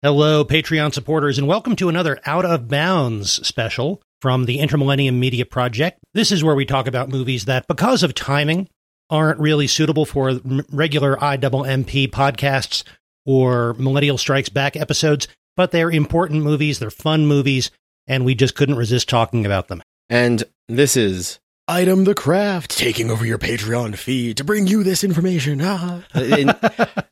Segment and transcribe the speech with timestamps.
[0.00, 5.44] Hello, Patreon supporters, and welcome to another Out of Bounds special from the Intermillennium Media
[5.44, 5.98] Project.
[6.14, 8.68] This is where we talk about movies that, because of timing,
[9.10, 10.38] aren't really suitable for
[10.70, 12.84] regular IWMP podcasts
[13.26, 15.26] or Millennial Strikes Back episodes,
[15.56, 17.72] but they're important movies, they're fun movies,
[18.06, 19.82] and we just couldn't resist talking about them.
[20.08, 25.02] And this is Item the Craft taking over your Patreon feed to bring you this
[25.02, 25.60] information.
[25.60, 26.04] Ah.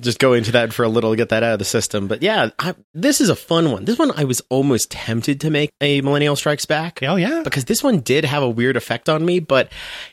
[0.00, 2.08] just go into that for a little, get that out of the system.
[2.08, 3.84] But yeah, I, this is a fun one.
[3.84, 7.00] This one I was almost tempted to make a Millennial Strikes Back.
[7.02, 9.70] Oh yeah, because this one did have a weird effect on me, but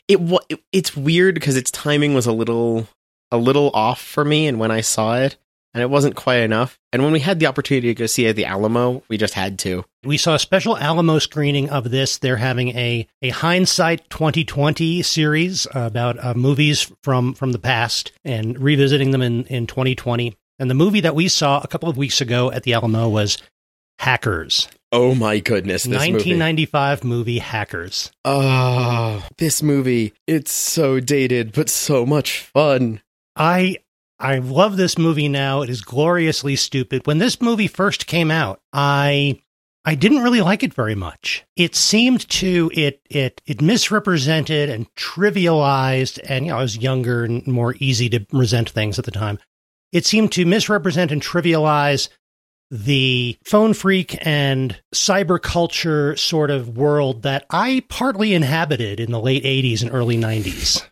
[0.08, 0.18] it,
[0.48, 2.86] it it's weird because its timing was a little
[3.30, 5.36] a little off for me, and when I saw it,
[5.74, 6.78] and it wasn't quite enough.
[6.92, 9.84] And when we had the opportunity to go see the Alamo, we just had to.
[10.04, 12.18] We saw a special Alamo screening of this.
[12.18, 18.58] They're having a, a hindsight 2020 series about uh, movies from, from the past and
[18.58, 20.36] revisiting them in, in 2020.
[20.60, 23.38] And the movie that we saw a couple of weeks ago at the Alamo was
[23.98, 24.68] Hackers.
[24.92, 27.16] Oh my goodness, 1995 movie.
[27.16, 28.12] movie Hackers.
[28.24, 30.12] Oh, this movie.
[30.28, 33.00] It's so dated, but so much fun.
[33.34, 33.78] I
[34.18, 35.62] I love this movie now.
[35.62, 37.06] It is gloriously stupid.
[37.06, 39.40] When this movie first came out, I
[39.84, 41.44] I didn't really like it very much.
[41.56, 47.24] It seemed to it it it misrepresented and trivialized and you know, I was younger
[47.24, 49.38] and more easy to resent things at the time.
[49.92, 52.08] It seemed to misrepresent and trivialize
[52.70, 59.20] the phone phreak and cyber culture sort of world that I partly inhabited in the
[59.20, 60.84] late 80s and early 90s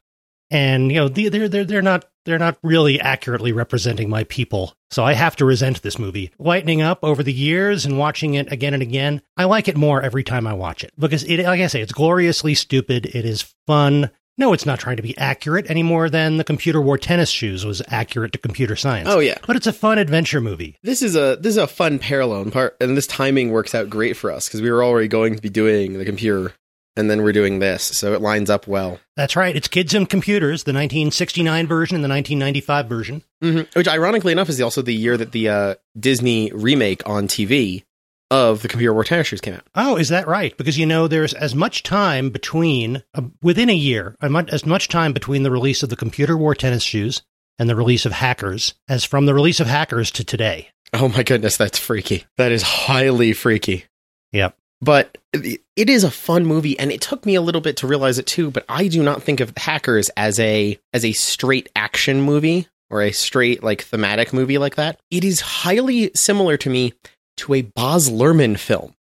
[0.52, 4.76] and you know they're they're they're not they're not really accurately representing my people.
[4.90, 6.30] So I have to resent this movie.
[6.38, 10.02] Lightening up over the years and watching it again and again, I like it more
[10.02, 13.06] every time I watch it because it like I say, it's gloriously stupid.
[13.06, 14.10] It is fun.
[14.38, 17.66] No, it's not trying to be accurate any more than the computer wore tennis shoes
[17.66, 19.08] was accurate to computer science.
[19.10, 20.76] Oh yeah, but it's a fun adventure movie.
[20.82, 24.16] This is a this is a fun parallel part, and this timing works out great
[24.16, 26.52] for us because we were already going to be doing the computer
[26.96, 27.82] and then we're doing this.
[27.82, 28.98] So it lines up well.
[29.16, 29.54] That's right.
[29.54, 33.22] It's Kids and Computers, the 1969 version and the 1995 version.
[33.42, 33.78] Mm-hmm.
[33.78, 37.84] Which, ironically enough, is also the year that the uh, Disney remake on TV
[38.30, 39.66] of the Computer Wore Tennis Shoes came out.
[39.74, 40.56] Oh, is that right?
[40.56, 45.12] Because you know, there's as much time between, uh, within a year, as much time
[45.12, 47.22] between the release of the Computer Wore Tennis Shoes
[47.58, 50.68] and the release of Hackers as from the release of Hackers to today.
[50.94, 52.24] Oh my goodness, that's freaky.
[52.38, 53.84] That is highly freaky.
[54.32, 54.56] Yep.
[54.82, 58.18] But it is a fun movie and it took me a little bit to realize
[58.18, 62.20] it too, but I do not think of Hackers as a as a straight action
[62.20, 64.98] movie or a straight like thematic movie like that.
[65.10, 66.94] It is highly similar to me
[67.38, 68.94] to a Baz Luhrmann film.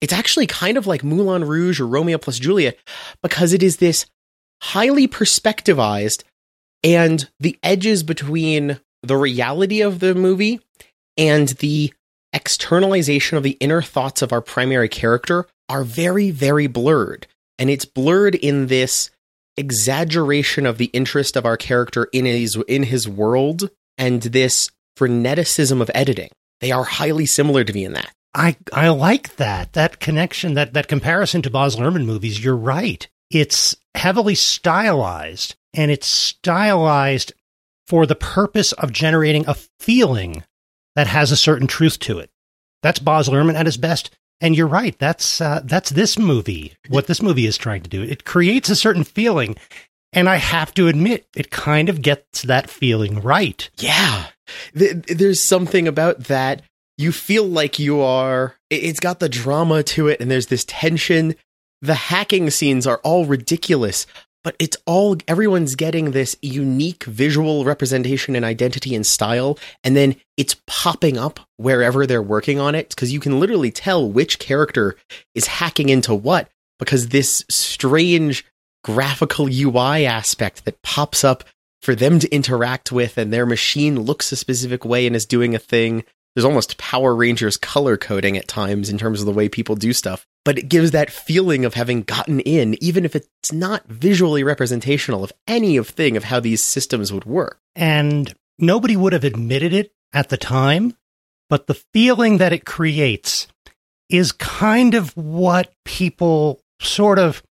[0.00, 2.78] It's actually kind of like Moulin Rouge or Romeo plus Juliet
[3.20, 4.06] because it is this
[4.62, 6.22] highly perspectivized
[6.84, 10.60] and the edges between the reality of the movie
[11.16, 11.92] and the
[12.34, 17.26] externalization of the inner thoughts of our primary character are very, very blurred.
[17.58, 19.10] And it's blurred in this
[19.56, 24.68] exaggeration of the interest of our character in his in his world and this
[24.98, 26.30] freneticism of editing.
[26.60, 28.12] They are highly similar to me in that.
[28.34, 29.72] I I like that.
[29.74, 33.06] That connection, that that comparison to Baz Luhrmann movies, you're right.
[33.30, 37.32] It's heavily stylized and it's stylized
[37.86, 40.42] for the purpose of generating a feeling
[40.96, 42.30] that has a certain truth to it.
[42.82, 44.10] That's Baz Luhrmann at his best.
[44.40, 44.98] And you're right.
[44.98, 46.74] That's uh, that's this movie.
[46.88, 48.02] What this movie is trying to do.
[48.02, 49.56] It creates a certain feeling,
[50.12, 53.70] and I have to admit, it kind of gets that feeling right.
[53.78, 54.26] Yeah,
[54.74, 56.62] there's something about that.
[56.98, 58.56] You feel like you are.
[58.70, 61.36] It's got the drama to it, and there's this tension.
[61.80, 64.06] The hacking scenes are all ridiculous,
[64.44, 70.14] but it's all everyone's getting this unique visual representation and identity and style and then
[70.36, 74.94] it's popping up wherever they're working on it because you can literally tell which character
[75.34, 78.44] is hacking into what because this strange
[78.84, 81.42] graphical UI aspect that pops up
[81.80, 85.54] for them to interact with and their machine looks a specific way and is doing
[85.54, 89.48] a thing there's almost Power Rangers color coding at times in terms of the way
[89.48, 93.52] people do stuff, but it gives that feeling of having gotten in, even if it's
[93.52, 97.60] not visually representational of any of thing of how these systems would work.
[97.76, 100.96] And nobody would have admitted it at the time,
[101.48, 103.46] but the feeling that it creates
[104.10, 107.42] is kind of what people sort of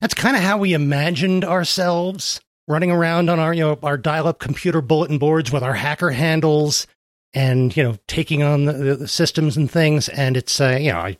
[0.00, 4.38] that's kind of how we imagined ourselves running around on our you know our dial-up
[4.38, 6.86] computer bulletin boards with our hacker handles
[7.34, 10.08] and you know taking on the, the systems and things.
[10.08, 11.16] And it's uh, you know I,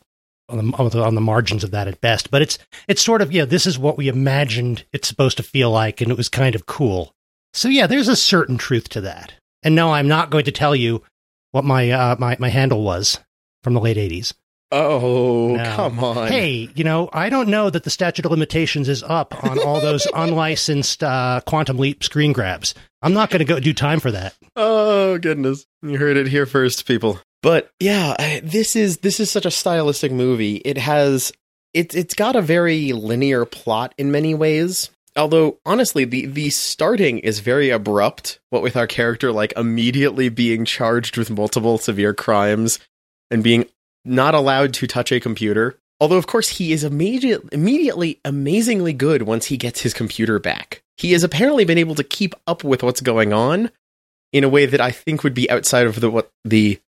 [0.49, 2.31] on the, on the margins of that at best.
[2.31, 2.57] But it's
[2.87, 6.11] it's sort of yeah this is what we imagined it's supposed to feel like and
[6.11, 7.13] it was kind of cool.
[7.53, 9.33] So yeah there's a certain truth to that.
[9.63, 11.01] And no i'm not going to tell you
[11.51, 13.19] what my uh, my my handle was
[13.63, 14.33] from the late '80s.
[14.75, 15.63] Oh, No.
[15.75, 16.27] come on.
[16.27, 19.79] Hey, you know, I don't know that the statute of limitations is up on all
[19.79, 22.73] those unlicensed uh, quantum leap screen grabs.
[23.01, 24.35] I'm not going to go do time for that.
[24.55, 25.65] Oh goodness.
[25.81, 27.19] You heard it here first, people.
[27.41, 30.55] But yeah, I- this is this is such a stylistic movie.
[30.57, 31.31] It has
[31.73, 34.89] it's it's got a very linear plot in many ways.
[35.15, 40.65] Although honestly, the the starting is very abrupt, what with our character like immediately being
[40.65, 42.79] charged with multiple severe crimes
[43.31, 43.65] and being
[44.05, 45.77] not allowed to touch a computer.
[45.99, 50.81] Although of course he is immediate, immediately amazingly good once he gets his computer back.
[50.97, 53.71] He has apparently been able to keep up with what's going on
[54.33, 56.79] in a way that I think would be outside of the what the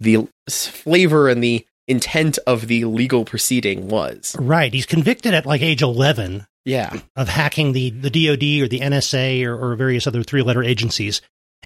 [0.00, 4.34] the flavor and the intent of the legal proceeding was.
[4.38, 4.72] Right.
[4.72, 7.00] He's convicted at like age 11 Yeah.
[7.16, 11.20] of hacking the, the DoD or the NSA or, or various other three letter agencies.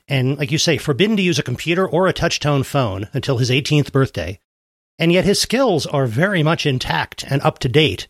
[0.09, 3.51] And like you say, forbidden to use a computer or a touchtone phone until his
[3.51, 4.39] 18th birthday.
[4.99, 8.09] And yet his skills are very much intact and up to date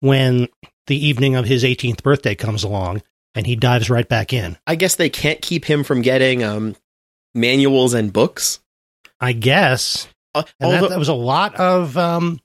[0.00, 0.48] when
[0.86, 3.02] the evening of his 18th birthday comes along
[3.34, 4.56] and he dives right back in.
[4.66, 6.76] I guess they can't keep him from getting um
[7.34, 8.60] manuals and books.
[9.20, 10.08] I guess.
[10.34, 12.40] Uh, And although- that, that was a lot of um,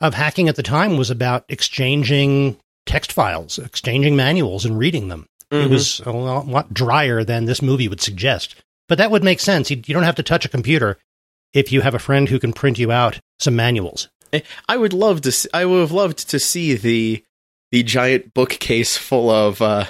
[0.00, 5.26] of hacking at the time was about exchanging text files, exchanging manuals, and reading them.
[5.50, 5.70] It Mhm.
[5.70, 8.54] was a lot, lot drier than this movie would suggest.
[8.88, 9.70] But that would make sense.
[9.70, 10.98] You, you don't have to touch a computer
[11.54, 14.08] if you have a friend who can print you out some manuals.
[14.68, 15.32] I would love to.
[15.32, 17.22] See, I would have loved to see the
[17.70, 19.84] the giant bookcase full of uh,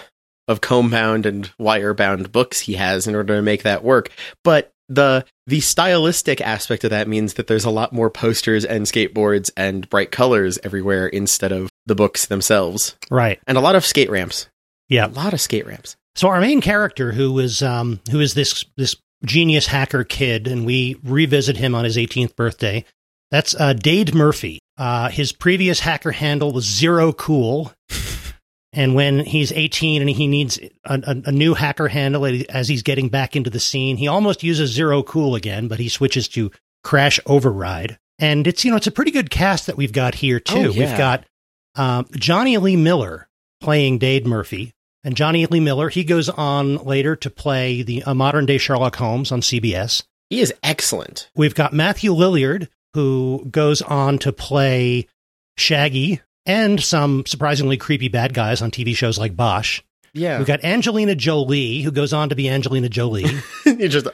[0.48, 4.10] of comb bound and wire bound books he has in order to make that work.
[4.42, 8.84] But the the stylistic aspect of that means that there's a lot more posters and
[8.84, 13.38] skateboards and bright colors everywhere instead of the books themselves, Right.
[13.46, 14.48] and a lot of skate ramps.
[14.88, 15.06] Yeah.
[15.06, 15.96] A lot of skate ramps.
[16.16, 20.66] So our main character, who is um, who is this this genius hacker kid, and
[20.66, 22.84] we revisit him on his 18th birthday.
[23.30, 24.58] That's uh, Dade Murphy.
[24.76, 27.72] Uh, his previous hacker handle was Zero Cool,
[28.72, 32.82] and when he's 18 and he needs a, a, a new hacker handle as he's
[32.82, 36.50] getting back into the scene, he almost uses Zero Cool again, but he switches to
[36.82, 37.98] Crash Override.
[38.18, 40.56] And it's you know it's a pretty good cast that we've got here too.
[40.56, 40.86] Oh, yeah.
[40.88, 41.24] We've got
[41.74, 43.28] um, Jonny Lee Miller
[43.60, 44.72] playing Dade Murphy.
[45.04, 48.96] And Jonny Lee Miller, he goes on later to play the uh, modern day Sherlock
[48.96, 50.04] Holmes on CBS.
[50.30, 51.28] He is excellent.
[51.34, 55.08] We've got Matthew Lillard, who goes on to play
[55.58, 59.82] Shaggy and some surprisingly creepy bad guys on TV shows like Bosch.
[60.14, 63.24] Yeah, We've got Angelina Jolie, who goes on to be Angelina Jolie.
[63.64, 64.06] just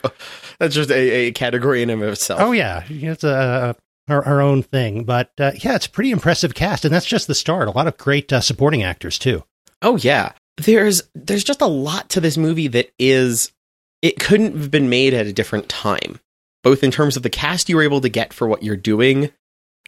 [0.59, 2.41] that's just a, a category in and of itself.
[2.41, 3.75] oh, yeah, it's a,
[4.07, 5.03] her, her own thing.
[5.03, 6.85] But uh, yeah, it's a pretty impressive cast.
[6.85, 7.67] And that's just the start.
[7.67, 9.43] A lot of great uh, supporting actors, too.
[9.83, 10.33] Oh yeah.
[10.59, 13.53] There's there's just a lot to this movie that is
[14.03, 16.21] it couldn't have been made at a different time.
[16.63, 19.31] Both in terms of the cast you were able to get for what you're doing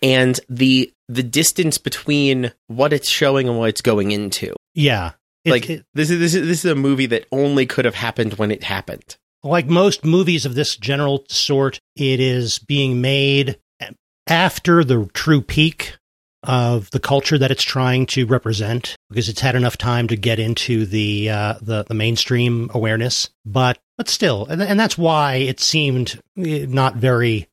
[0.03, 4.55] and the the distance between what it's showing and what it's going into.
[4.75, 5.13] Yeah.
[5.45, 7.95] It- like it- this is this is this is a movie that only could have
[7.97, 9.17] happened when it happened.
[9.43, 13.59] like most movies of this general sort, it is being made
[14.27, 15.97] after the true peak
[16.43, 20.39] of the culture that it's trying to represent because it's had enough time to get
[20.39, 23.31] into the uh, the, the mainstream awareness.
[23.45, 27.49] But but still, and, and that's why it seemed eh, not very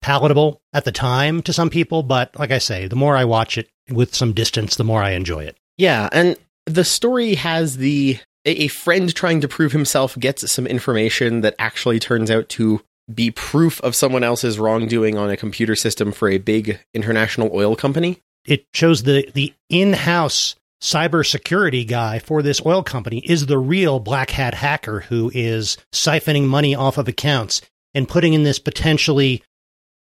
[0.00, 2.02] palatable at the time to some people.
[2.02, 5.10] But like I say, the more I watch it with some distance, the more I
[5.10, 5.56] enjoy it.
[5.76, 10.66] Yeah, and the story has the a, a friend trying to prove himself gets some
[10.66, 12.80] information that actually turns out to
[13.12, 17.74] be proof of someone else's wrongdoing on a computer system for a big international oil
[17.74, 18.20] company.
[18.48, 24.30] It shows the the in-house cybersecurity guy for this oil company is the real black
[24.30, 27.60] hat hacker who is siphoning money off of accounts
[27.94, 29.42] and putting in this potentially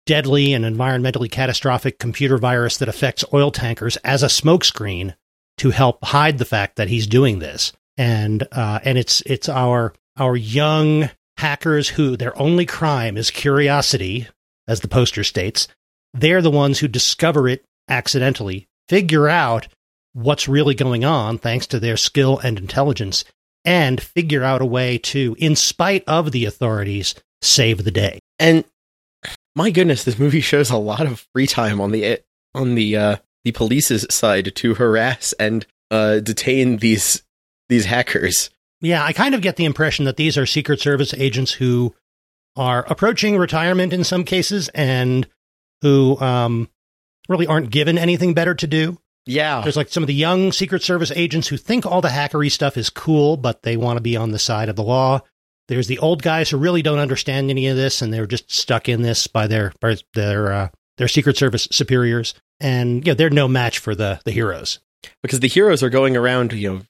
[0.07, 5.15] deadly and environmentally catastrophic computer virus that affects oil tankers as a smokescreen
[5.59, 7.73] to help hide the fact that he's doing this.
[7.99, 14.27] And uh, and it's it's our our young hackers who their only crime is curiosity,
[14.67, 15.69] as the poster states.
[16.15, 19.69] They're the ones who discover it accidentally, figure out
[20.13, 23.25] what's really going on thanks to their skill and intelligence,
[23.65, 28.19] and figure out a way to, in spite of the authorities, save the day.
[28.39, 28.65] And
[29.55, 32.21] my goodness, this movie shows a lot of free time on the
[32.55, 37.23] on the uh, the police's side to harass and uh, detain these
[37.69, 38.51] these hackers.
[38.81, 41.95] Yeah, I kind of get the impression that these are Secret Service agents who
[42.57, 45.29] are approaching retirement in some cases and
[45.83, 46.69] who um,
[47.29, 48.99] really aren't given anything better to do.
[49.25, 52.51] Yeah, There's like some of the young Secret Service agents who think all the hackery
[52.51, 55.21] stuff is cool, but they want to be on the side of the law.
[55.69, 58.89] there's the old guys who really don't understand any of this, and they're just stuck
[58.89, 63.31] in this by their by their uh, their Secret Service superiors, and you know, they're
[63.31, 64.81] no match for the the heroes.
[65.23, 66.83] because the heroes are going around, you know,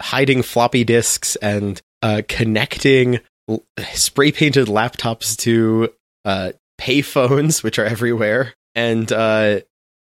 [0.00, 3.62] hiding floppy disks and uh, connecting l-
[3.92, 5.90] spray painted laptops to
[6.24, 9.60] uh, payphones, which are everywhere, and uh,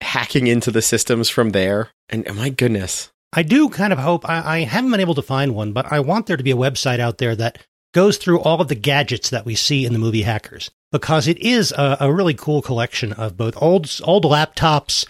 [0.02, 1.90] hacking into the systems from there.
[2.08, 5.22] And oh my goodness, I do kind of hope I, I haven't been able to
[5.22, 7.58] find one, but I want there to be a website out there that
[7.92, 11.38] goes through all of the gadgets that we see in the movie Hackers because it
[11.38, 15.06] is a, a really cool collection of both old old laptops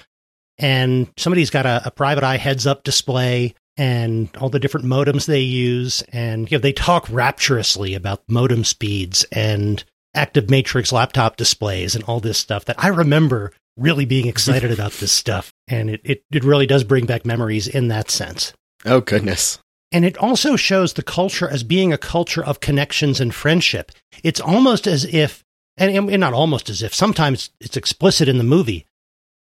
[0.58, 5.26] and somebody's got a, a private eye heads up display and all the different modems
[5.26, 11.36] they use and you know they talk rapturously about modem speeds and active matrix laptop
[11.36, 15.90] displays and all this stuff that I remember really being excited about this stuff and
[15.90, 18.52] it, it, it really does bring back memories in that sense.
[18.84, 19.58] oh goodness,
[19.92, 23.92] And it also shows the culture as being a culture of connections and friendship.
[24.22, 25.44] It's almost as if,
[25.76, 28.86] and, and not almost as if, sometimes it's explicit in the movie.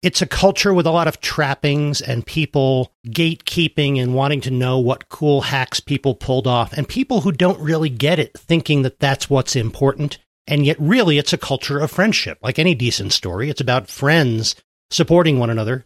[0.02, 4.80] It's a culture with a lot of trappings and people gatekeeping and wanting to know
[4.80, 9.00] what cool hacks people pulled off, and people who don't really get it thinking that
[9.00, 10.18] that's what's important.
[10.50, 12.40] And yet, really, it's a culture of friendship.
[12.42, 14.56] Like any decent story, it's about friends
[14.90, 15.86] supporting one another,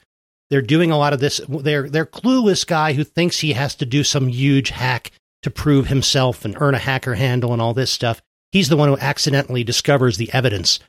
[0.49, 1.41] they're doing a lot of this.
[1.49, 5.87] They're they're clueless guy who thinks he has to do some huge hack to prove
[5.87, 8.21] himself and earn a hacker handle and all this stuff.
[8.51, 10.79] He's the one who accidentally discovers the evidence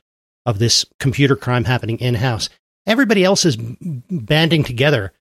[0.45, 2.47] of this computer crime happening in house.
[2.85, 5.11] Everybody else is banding together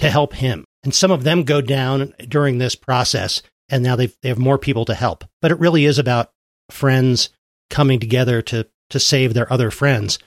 [0.00, 4.06] to help him, and some of them go down during this process, and now they
[4.22, 5.24] they have more people to help.
[5.40, 6.32] But it really is about
[6.70, 7.30] friends
[7.72, 10.18] coming together to to save their other friends,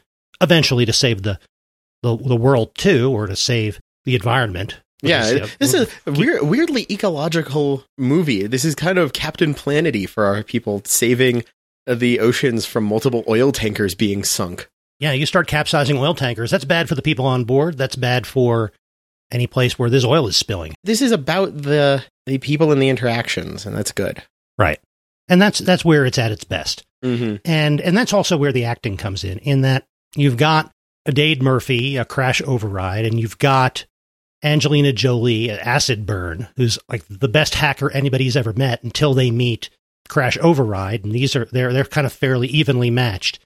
[0.42, 1.40] eventually to save the
[2.04, 4.82] the, the world too, or to save the environment.
[5.02, 6.08] yeah, know, this is mm.
[6.08, 8.48] a weird, weirdly ecological movie.
[8.48, 11.44] This is kind of Captain Planety for our people, saving
[11.88, 14.68] the oceans from multiple oil tankers being sunk.
[15.00, 15.12] yeah.
[15.14, 16.52] You start capsizing oil tankers.
[16.52, 17.78] That's bad for the people on board.
[17.78, 18.72] That's bad for
[19.32, 20.76] any place where this oil is spilling.
[20.84, 24.24] This is about the the people and the interactions, and that's good.
[24.58, 24.80] Right,
[25.28, 26.84] and that's that's where it's at its best.
[27.06, 27.36] Mm-hmm.
[27.46, 29.86] and and that's also where the acting comes in in that
[30.16, 30.72] you've got
[31.06, 33.86] a Dade Murphy, a crash override, and you've got
[34.44, 39.70] Angelina Jolie, acid burn, who's like the best hacker anybody's ever met until they meet
[40.08, 43.40] Crash Override, and these are they're they're kind of fairly evenly matched.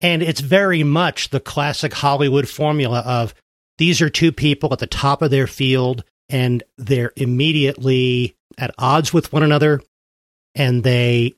[0.00, 3.34] And it's very much the classic Hollywood formula of
[3.78, 9.12] these are two people at the top of their field and they're immediately at odds
[9.12, 9.80] with one another
[10.54, 11.34] and they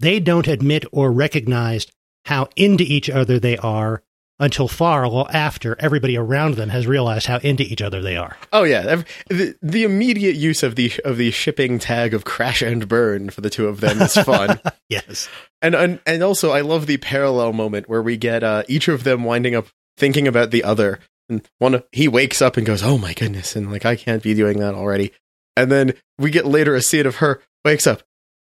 [0.00, 1.86] they don't admit or recognize
[2.24, 4.02] how into each other they are
[4.40, 8.36] until far after everybody around them has realized how into each other they are.
[8.52, 12.86] Oh yeah, the, the immediate use of the of the shipping tag of crash and
[12.88, 14.60] burn for the two of them is fun.
[14.90, 15.28] Yes.
[15.60, 19.04] and, and and also I love the parallel moment where we get uh, each of
[19.04, 19.66] them winding up
[19.98, 20.98] thinking about the other.
[21.28, 24.32] And one he wakes up and goes, "Oh my goodness!" and like I can't be
[24.32, 25.12] doing that already.
[25.58, 28.02] And then we get later a scene of her wakes up.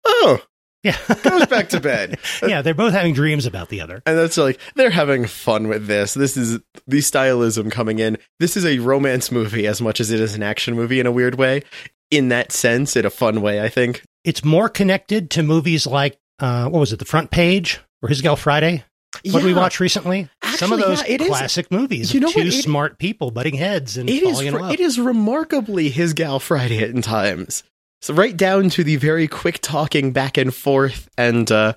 [0.06, 0.40] Oh,
[0.82, 0.96] Yeah.
[1.22, 2.18] goes back to bed.
[2.46, 4.02] yeah, they're both having dreams about the other.
[4.04, 6.14] And that's like they're having fun with this.
[6.14, 8.18] This is the stylism coming in.
[8.40, 11.12] This is a romance movie as much as it is an action movie in a
[11.12, 11.62] weird way.
[12.10, 14.02] In that sense, in a fun way, I think.
[14.24, 18.20] It's more connected to movies like uh, what was it, The Front Page or His
[18.20, 18.84] Gal Friday?
[19.24, 20.28] What did we watched watch recently?
[20.56, 22.48] Some of those yeah, it is- classic movies You of know two?
[22.48, 24.72] It- smart people butting heads and It is falling in love.
[24.72, 27.62] it is remarkably his gal Friday in times.
[28.02, 31.74] So right down to the very quick talking back and forth and uh,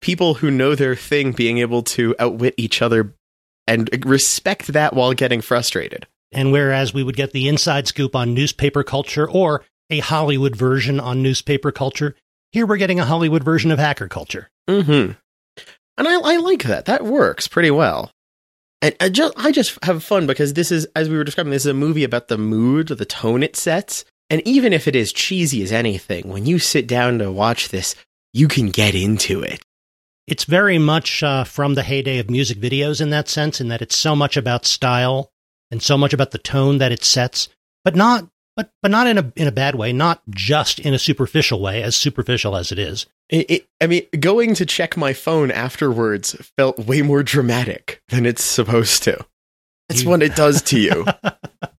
[0.00, 3.12] people who know their thing being able to outwit each other
[3.66, 6.06] and respect that while getting frustrated.
[6.30, 11.00] And whereas we would get the inside scoop on newspaper culture or a Hollywood version
[11.00, 12.14] on newspaper culture,
[12.52, 14.50] here we're getting a Hollywood version of hacker culture.
[14.68, 15.12] Mm-hmm.
[15.96, 16.84] And I, I like that.
[16.84, 18.12] That works pretty well.
[18.80, 21.62] And I just, I just have fun because this is, as we were describing, this
[21.62, 24.04] is a movie about the mood, the tone it sets.
[24.30, 27.94] And even if it is cheesy as anything, when you sit down to watch this,
[28.32, 29.62] you can get into it.
[30.26, 33.82] It's very much uh, from the heyday of music videos in that sense, in that
[33.82, 35.30] it's so much about style
[35.70, 37.48] and so much about the tone that it sets,
[37.84, 38.26] but not,
[38.56, 41.82] but but not in a in a bad way, not just in a superficial way,
[41.82, 43.04] as superficial as it is.
[43.28, 48.24] It, it, I mean, going to check my phone afterwards felt way more dramatic than
[48.24, 49.24] it's supposed to.
[49.90, 51.04] That's You- what it does to you.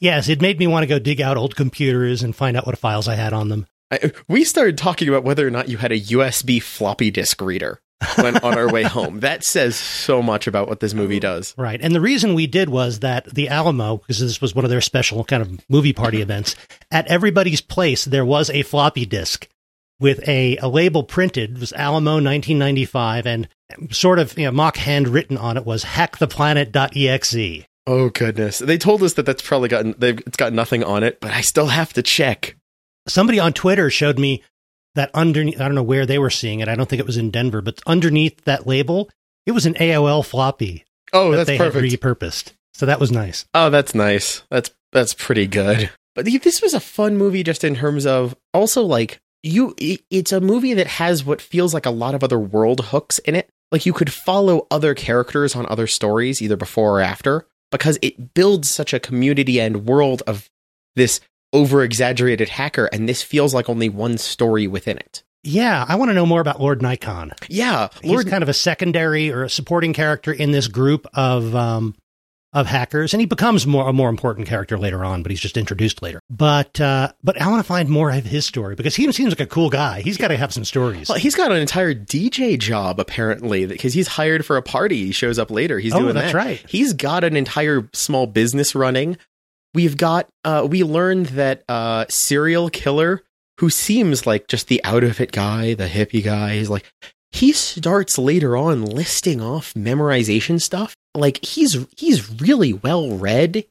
[0.00, 2.78] yes, it made me want to go dig out old computers and find out what
[2.78, 3.66] files I had on them.
[3.90, 7.80] I, we started talking about whether or not you had a USB floppy disk reader
[8.16, 9.20] when on our way home.
[9.20, 11.54] That says so much about what this movie does.
[11.56, 11.80] Right.
[11.80, 14.80] And the reason we did was that the Alamo, because this was one of their
[14.80, 16.54] special kind of movie party events,
[16.90, 19.48] at everybody's place, there was a floppy disk
[20.00, 21.56] with a, a label printed.
[21.56, 23.48] It was Alamo 1995 and
[23.90, 27.66] sort of you know, mock handwritten on it was hacktheplanet.exe.
[27.88, 28.58] Oh goodness.
[28.58, 31.40] They told us that that's probably gotten they've it's got nothing on it, but I
[31.40, 32.54] still have to check.
[33.06, 34.42] Somebody on Twitter showed me
[34.94, 36.68] that underneath I don't know where they were seeing it.
[36.68, 39.08] I don't think it was in Denver, but underneath that label,
[39.46, 41.90] it was an AOL floppy Oh, that that's they perfect.
[41.90, 42.52] had repurposed.
[42.74, 43.46] So that was nice.
[43.54, 44.42] Oh, that's nice.
[44.50, 45.90] That's that's pretty good.
[46.14, 50.40] But this was a fun movie just in terms of also like you it's a
[50.40, 53.48] movie that has what feels like a lot of other world hooks in it.
[53.72, 58.34] Like you could follow other characters on other stories either before or after because it
[58.34, 60.48] builds such a community and world of
[60.96, 61.20] this
[61.52, 65.22] over exaggerated hacker and this feels like only one story within it.
[65.44, 67.32] Yeah, I want to know more about Lord Nikon.
[67.48, 71.54] Yeah, He's Lord kind of a secondary or a supporting character in this group of
[71.54, 71.94] um,
[72.54, 75.22] of hackers, and he becomes more a more important character later on.
[75.22, 76.20] But he's just introduced later.
[76.30, 79.40] But uh, but I want to find more of his story because he seems like
[79.40, 80.00] a cool guy.
[80.00, 81.08] He's got to have some stories.
[81.08, 85.06] Well, he's got an entire DJ job apparently because he's hired for a party.
[85.06, 85.78] He shows up later.
[85.78, 86.38] He's Oh, doing that's that.
[86.38, 86.64] right.
[86.68, 89.18] He's got an entire small business running.
[89.74, 93.22] We've got uh we learned that uh Cereal Killer
[93.58, 96.90] who seems like just the out of it guy, the hippie guy, he's like
[97.30, 100.96] he starts later on listing off memorization stuff.
[101.18, 103.64] Like he's he's really well read.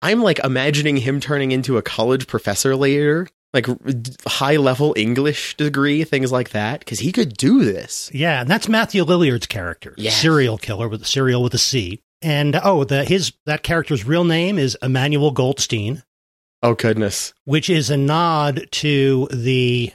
[0.00, 3.66] I'm like imagining him turning into a college professor later, like
[4.26, 8.10] high level English degree, things like that, because he could do this.
[8.12, 10.16] Yeah, and that's Matthew Lillard's character, Yes.
[10.20, 12.00] Cereal Killer with a cereal with a C.
[12.20, 16.02] And oh, the his that character's real name is Emmanuel Goldstein,
[16.62, 17.32] Oh goodness.
[17.44, 19.92] which is a nod to the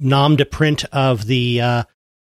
[0.00, 1.82] nom de print of the uh,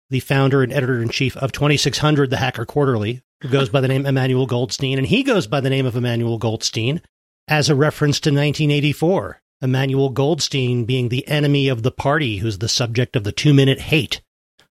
[0.10, 4.06] the founder and editor in chief of 2600, the Hacker Quarterly, goes by the name
[4.06, 7.02] Emmanuel Goldstein, and he goes by the name of Emmanuel Goldstein
[7.48, 9.42] as a reference to 1984.
[9.62, 13.80] Emmanuel Goldstein being the enemy of the party, who's the subject of the two minute
[13.80, 14.22] hate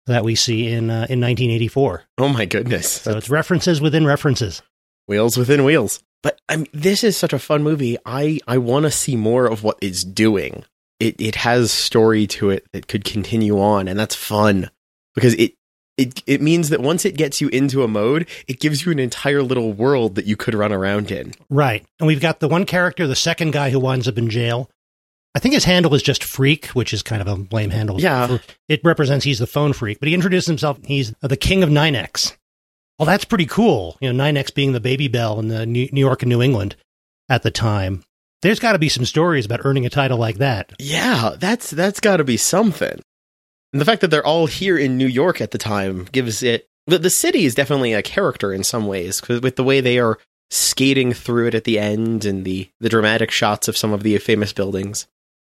[0.05, 2.03] that we see in uh, in 1984.
[2.17, 2.91] Oh my goodness.
[2.91, 4.61] So it's references within references.
[5.07, 6.03] wheels within wheels.
[6.21, 7.97] But I mean, this is such a fun movie.
[8.05, 10.63] I I want to see more of what it's doing.
[10.99, 14.69] It it has story to it that could continue on, and that's fun
[15.15, 15.53] because it
[15.97, 18.99] it it means that once it gets you into a mode, it gives you an
[18.99, 21.33] entire little world that you could run around in.
[21.49, 21.85] Right.
[21.99, 24.69] And we've got the one character, the second guy who winds up in jail.
[25.35, 27.99] I think his handle is just Freak, which is kind of a lame handle.
[27.99, 28.37] Yeah.
[28.69, 30.79] It represents he's the phone phreak, but he introduced himself.
[30.85, 32.37] He's the king of NYNEX.
[32.97, 33.97] Well, that's pretty cool.
[33.99, 36.75] You know, 9X being the baby bell in the New New York and New England
[37.29, 38.03] at the time.
[38.41, 40.71] There's got to be some stories about earning a title like that.
[40.79, 43.01] Yeah, that's that's got to be something.
[43.75, 46.69] And the fact that they're all here in New York at the time gives it.
[46.87, 50.17] The, the city is definitely a character in some ways with the way they are
[50.49, 54.17] skating through it at the end and the the dramatic shots of some of the
[54.19, 55.07] famous buildings.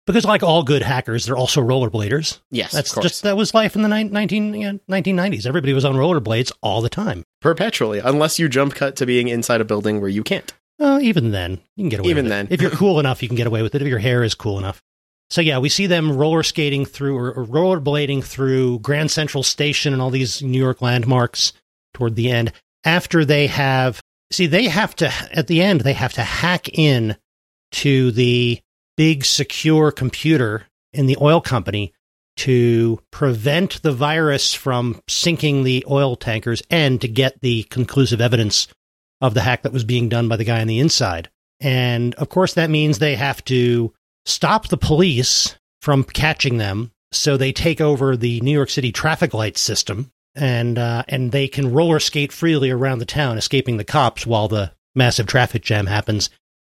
[0.04, 2.40] Because, like all good hackers, they're also rollerbladers.
[2.50, 5.46] Yes, That's just that was life in the ni- 19, you know, 1990s.
[5.46, 7.22] Everybody was on rollerblades all the time.
[7.40, 10.52] perpetually, unless you jump cut to being inside a building where you can't.
[10.80, 12.48] Uh, even then, you can get away Even then.
[12.50, 13.82] If you're cool enough, you can get away with it.
[13.82, 14.82] If your hair is cool enough.
[15.30, 20.00] So, yeah, we see them roller skating through or, rollerblading through Grand Central Station and
[20.00, 21.52] all these New York landmarks
[21.94, 22.52] toward the end.
[22.84, 24.00] After they have,
[24.32, 27.16] see, they have to, at the end, they have to hack in
[27.72, 28.60] to the
[28.96, 31.92] big secure computer in the oil company
[32.36, 38.68] to prevent the virus from sinking the oil tankers and to get the conclusive evidence
[39.20, 41.28] of the hack that was being done by the guy on the inside.
[41.60, 43.92] And of course, that means they have to
[44.28, 46.90] stop the police from catching them.
[47.10, 51.48] So they take over the New York City traffic light system and, uh, and they
[51.48, 55.86] can roller skate freely around the town, escaping the cops while the massive traffic jam
[55.86, 56.28] happens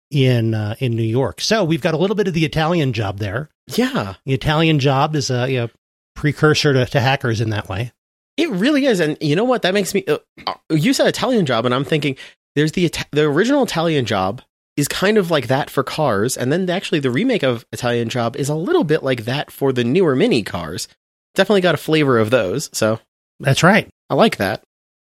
[0.10, 1.42] in, uh, in New York.
[1.42, 3.50] So we've got a little bit of the Italian job there.
[3.68, 5.70] Yeah, The Italian job is a, you know,
[6.16, 7.92] precursor to, to hackers in that way.
[8.38, 9.00] it really is.
[9.00, 9.62] And you know what?
[9.62, 10.04] That makes me.
[10.08, 12.18] Uh, uh, you said Italian job, and I'm thinking
[12.56, 14.42] there's the the original Italian job
[14.82, 18.36] is kind of like that for cars, and then actually the remake of Italian job
[18.36, 20.88] is a little bit like that for the newer mini cars.
[21.36, 22.70] Definitely got a flavor of those.
[22.74, 23.00] So
[23.40, 23.88] That's right.
[24.10, 24.64] I like that.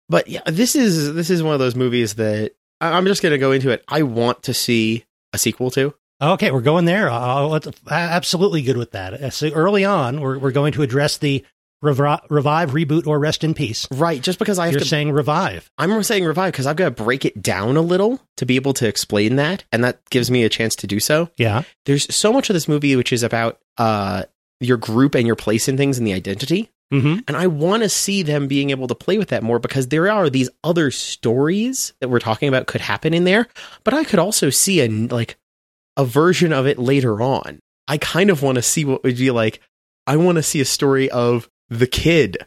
[0.08, 3.52] But yeah, this is this is one of those movies that I'm just gonna go
[3.52, 3.84] into it.
[3.86, 5.94] I want to see a sequel to.
[6.20, 7.10] Okay, we're going there.
[7.10, 7.60] Uh,
[7.90, 9.12] absolutely good with that.
[9.14, 11.44] Uh, So early on, we're, we're going to address the
[11.84, 13.86] revi- revive, reboot, or rest in peace.
[13.90, 15.70] Right, just because I have You're to saying revive.
[15.78, 18.74] I'm saying revive because I've got to break it down a little to be able
[18.74, 21.30] to explain that, and that gives me a chance to do so.
[21.36, 21.62] Yeah.
[21.84, 24.24] There's so much of this movie which is about uh,
[24.60, 27.88] your group and your place in things and the identity, hmm and I want to
[27.88, 31.92] see them being able to play with that more because there are these other stories
[32.00, 33.48] that we're talking about could happen in there,
[33.82, 35.36] but I could also see a like
[35.96, 37.58] a version of it later on.
[37.88, 39.60] I kind of want to see what would be like
[40.06, 42.38] I want to see a story of the kid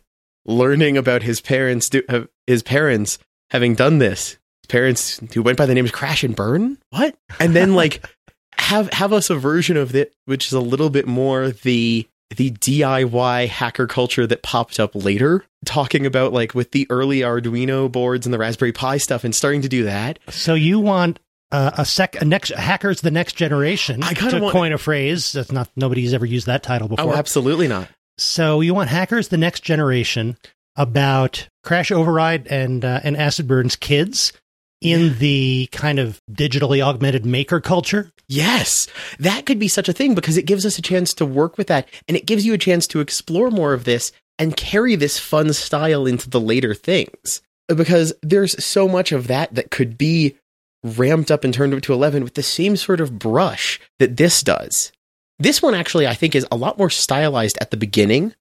[0.46, 3.20] learning about his parents do, uh, his parents
[3.52, 4.32] having done this.
[4.64, 6.78] His parents who went by the names Crash and Burn.
[6.90, 7.16] What?
[7.40, 8.04] And then like
[8.58, 12.52] have have us a version of it which is a little bit more the the
[12.52, 18.28] DIY hacker culture that popped up later, talking about like with the early Arduino boards
[18.28, 20.20] and the Raspberry Pi stuff, and starting to do that.
[20.30, 21.20] So you want
[21.52, 24.04] uh, a sec, a next hackers the next generation?
[24.04, 27.14] I kinda to want- coin a phrase that's not nobody's ever used that title before.
[27.14, 27.90] Oh, absolutely not.
[28.20, 30.38] So you want hackers the next generation
[30.76, 34.34] about Crash Override and uh, and Acid Burn's kids
[34.82, 38.12] in the kind of digitally augmented maker culture.
[38.28, 38.88] Yes,
[39.20, 41.68] that could be such a thing because it gives us a chance to work with
[41.68, 45.20] that and it gives you a chance to explore more of this and carry this
[45.20, 47.42] fun style into the later things.
[47.68, 50.36] Because there's so much of that that could be
[50.84, 54.42] ramped up and turned up to 11 with the same sort of brush that this
[54.42, 54.92] does.
[55.40, 58.36] This one actually, I think, is a lot more stylized at the beginning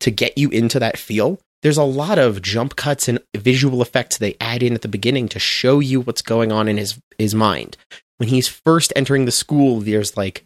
[0.00, 1.40] to get you into that feel.
[1.62, 5.28] There's a lot of jump cuts and visual effects they add in at the beginning
[5.30, 7.76] to show you what's going on in his his mind.
[8.18, 10.44] When he's first entering the school, there's like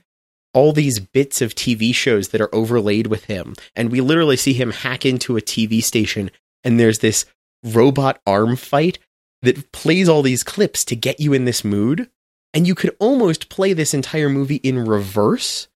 [0.54, 4.54] all these bits of TV shows that are overlaid with him, and we literally see
[4.54, 6.30] him hack into a TV station,
[6.64, 7.26] and there's this
[7.62, 8.98] robot arm fight
[9.42, 12.08] that plays all these clips to get you in this mood.
[12.54, 15.68] And you could almost play this entire movie in reverse,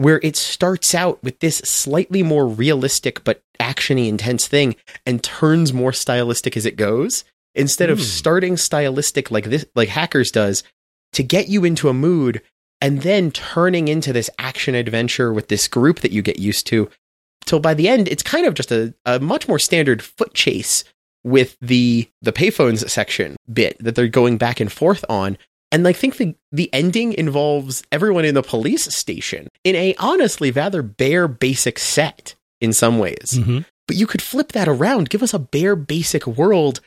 [0.00, 5.74] where it starts out with this slightly more realistic but actiony intense thing and turns
[5.74, 7.22] more stylistic as it goes.
[7.54, 8.04] Instead of Hmm.
[8.04, 10.62] starting stylistic like this like Hackers does
[11.12, 12.40] to get you into a mood
[12.80, 16.88] and then turning into this action adventure with this group that you get used to.
[17.44, 20.82] Till by the end, it's kind of just a, a much more standard foot chase
[21.24, 25.36] with the the payphones section bit that they're going back and forth on.
[25.72, 30.50] And I think the the ending involves everyone in the police station in a honestly
[30.50, 33.34] rather bare basic set in some ways.
[33.38, 33.64] Mhm.
[33.86, 36.80] But you could flip that around, give us a bare basic world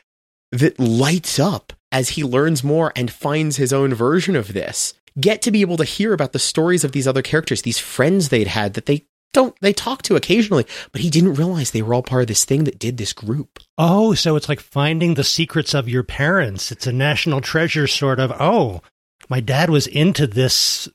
[0.52, 4.94] that lights up as he learns more and finds his own version of this.
[5.20, 8.28] Get to be able to hear about the stories of these other characters, these friends
[8.28, 11.92] they'd had that they don't they talk to occasionally, but he didn't realize they were
[11.92, 13.58] all part of this thing that did this group.
[13.76, 16.72] Oh, so it's like finding the secrets of your parents.
[16.72, 18.32] It's a national treasure sort of.
[18.40, 18.80] Oh,
[19.28, 20.88] my dad was into this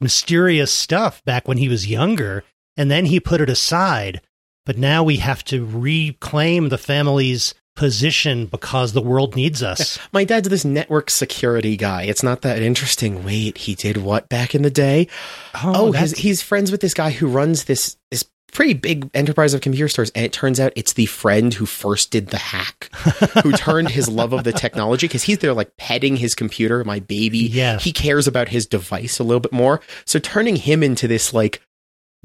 [0.00, 2.44] mysterious stuff back when he was younger,
[2.76, 4.20] and then he put it aside.
[4.66, 9.98] But now we have to reclaim the family's position because the world needs us.
[10.12, 12.02] My dad's this network security guy.
[12.02, 13.24] It's not that interesting.
[13.24, 15.08] Wait, he did what back in the day?
[15.54, 19.10] Oh, oh that's- his, he's friends with this guy who runs this this pretty big
[19.12, 22.38] enterprise of computer stores, and it turns out it's the friend who first did the
[22.38, 22.88] hack,
[23.42, 27.00] who turned his love of the technology because he's there like petting his computer, my
[27.00, 27.38] baby.
[27.38, 29.80] yeah he cares about his device a little bit more.
[30.06, 31.60] So turning him into this like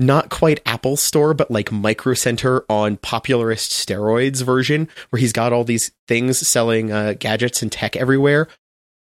[0.02, 5.54] not quite Apple Store, but like Micro Center on popularist steroids version, where he's got
[5.54, 8.48] all these things selling uh, gadgets and tech everywhere.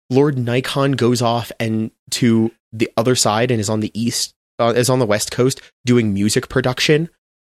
[0.09, 4.73] Lord Nikon goes off and to the other side and is on the east, uh,
[4.75, 7.09] is on the west coast doing music production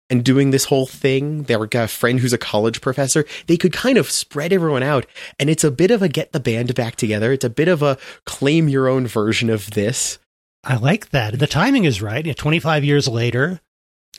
[0.10, 1.44] and doing this whole thing.
[1.44, 3.26] They're got a friend who's a college professor.
[3.48, 5.06] They could kind of spread everyone out,
[5.40, 7.32] and it's a bit of a get the band back together.
[7.32, 10.20] It's a bit of a claim your own version of this.
[10.64, 11.40] I like that.
[11.40, 12.26] The timing is right.
[12.26, 13.62] You know, 25 years later,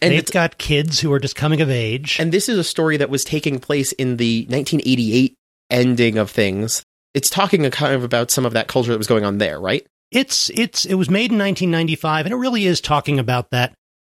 [0.00, 2.18] And they've got kids who are just coming of age.
[2.18, 5.35] And this is a story that was taking place in the 1988
[5.70, 6.83] ending of things.
[7.14, 9.61] It's talking a kind of about some of that culture that was going on there,
[9.61, 9.87] right?
[10.14, 13.72] it's it's it was made in 1995 and it really is talking about that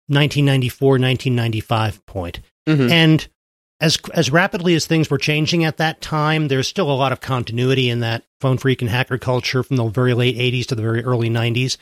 [0.09, 2.41] 1994 1995 point.
[2.69, 2.91] Mhm.
[2.91, 3.29] and
[3.81, 7.21] as as rapidly as things were changing at that time there's still a lot of
[7.21, 10.83] continuity in that phone phreak and hacker culture from the very late 80s to the
[10.83, 11.77] very early 90s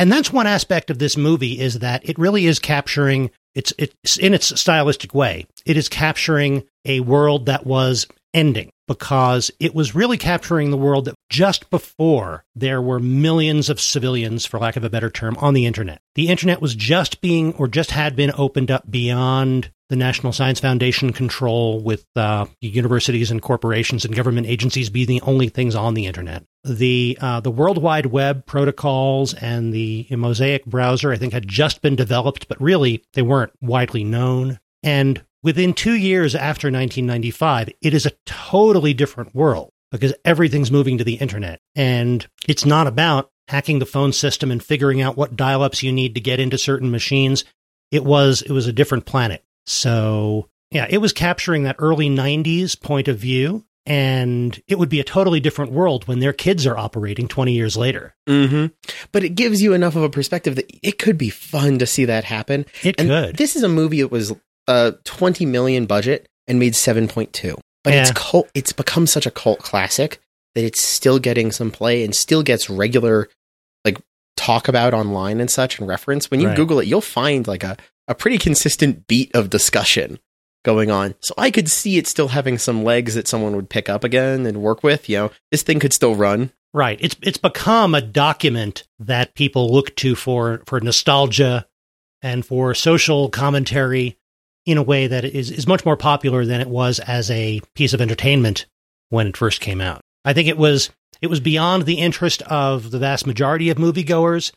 [0.00, 4.16] and that's one aspect of this movie is that it really is capturing it's it's
[4.16, 5.46] in its stylistic way.
[5.66, 11.04] It is capturing a world that was ending because it was really capturing the world
[11.04, 15.54] that just before there were millions of civilians, for lack of a better term, on
[15.54, 16.00] the internet.
[16.16, 20.60] The internet was just being or just had been opened up beyond the National Science
[20.60, 25.94] Foundation control with uh, universities and corporations and government agencies being the only things on
[25.94, 26.44] the internet.
[26.64, 31.82] The uh, the World Wide Web protocols and the Mosaic browser, I think, had just
[31.82, 34.60] been developed, but really they weren't widely known.
[34.82, 40.98] And within two years after 1995, it is a totally different world because everything's moving
[40.98, 41.60] to the internet.
[41.74, 45.90] And it's not about hacking the phone system and figuring out what dial ups you
[45.92, 47.44] need to get into certain machines.
[47.90, 49.42] It was, it was a different planet.
[49.66, 53.64] So, yeah, it was capturing that early 90s point of view.
[53.86, 57.76] and it would be a totally different world when their kids are operating 20 years
[57.76, 58.14] later.
[58.28, 58.66] hmm
[59.10, 62.04] But it gives you enough of a perspective that it could be fun to see
[62.04, 62.66] that happen.
[62.84, 63.36] It And could.
[63.36, 64.32] this is a movie that was
[64.70, 67.58] uh 20 million budget and made 7.2.
[67.82, 70.20] But it's cult it's become such a cult classic
[70.54, 73.28] that it's still getting some play and still gets regular
[73.84, 73.98] like
[74.36, 76.30] talk about online and such and reference.
[76.30, 76.56] When you Right.
[76.56, 77.76] Google it, you'll find like a,
[78.08, 80.18] a pretty consistent beat of discussion
[80.64, 81.14] going on.
[81.20, 84.46] So I could see it still having some legs that someone would pick up again
[84.46, 85.08] and work with.
[85.08, 86.52] You know, this thing could still run.
[86.72, 86.98] Right.
[87.00, 91.66] It's it's become a document that people look to for for nostalgia
[92.22, 94.18] and for social commentary
[94.70, 97.92] in a way that is is much more popular than it was as a piece
[97.92, 98.66] of entertainment
[99.08, 100.00] when it first came out.
[100.24, 104.52] I think it was it was beyond the interest of the vast majority of moviegoers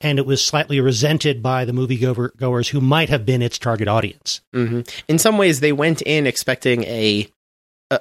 [0.00, 3.88] and it was slightly resented by the moviegoer goers who might have been its target
[3.88, 4.40] audience.
[4.52, 7.28] hmm In some ways, they went in expecting a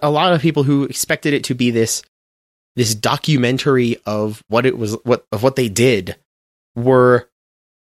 [0.01, 2.01] a lot of people who expected it to be this
[2.75, 6.15] this documentary of what it was what of what they did
[6.75, 7.29] were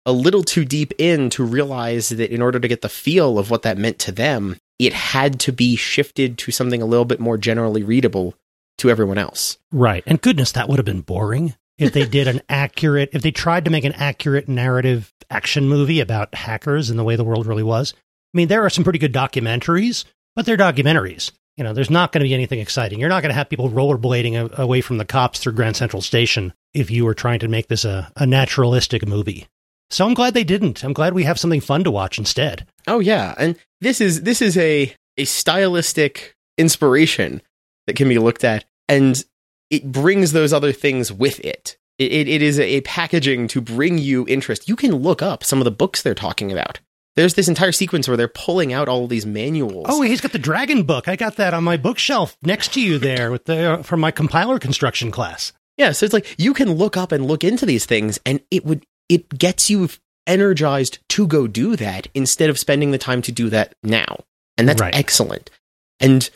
[0.05, 3.51] a little too deep in to realize that in order to get the feel of
[3.51, 7.21] what that meant to them, it had to be shifted to something a little bit
[7.21, 8.35] more generally readable
[8.79, 9.59] to everyone else.
[9.71, 10.03] Right.
[10.07, 13.65] And goodness, that would have been boring if they did an accurate, if they tried
[13.65, 17.62] to make an accurate narrative action movie about hackers and the way the world really
[17.62, 17.95] was.
[18.35, 21.33] I mean, there are some pretty good documentaries, but they're documentaries.
[21.57, 22.99] You know, there's not going to be anything exciting.
[22.99, 26.55] You're not going to have people rollerblading away from the cops through Grand Central Station
[26.73, 29.47] if you were trying to make this a, a naturalistic movie.
[29.92, 30.83] So I'm glad they didn't.
[30.83, 32.66] I'm glad we have something fun to watch instead.
[32.87, 37.42] Oh yeah, and this is this is a a stylistic inspiration
[37.87, 39.22] that can be looked at, and
[39.70, 41.76] it brings those other things with it.
[41.98, 44.68] It, it, it is a packaging to bring you interest.
[44.68, 46.81] You can look up some of the books they're talking about.
[47.14, 49.87] There's this entire sequence where they're pulling out all of these manuals.
[49.88, 51.07] Oh, he's got the dragon book.
[51.07, 54.11] I got that on my bookshelf next to you there with the uh, from my
[54.11, 55.52] compiler construction class.
[55.76, 58.64] Yeah, so it's like you can look up and look into these things, and it
[58.64, 59.88] would it gets you
[60.27, 64.25] energized to go do that instead of spending the time to do that now,
[64.57, 64.94] and that's Right.
[64.94, 65.51] excellent.
[66.01, 66.29] And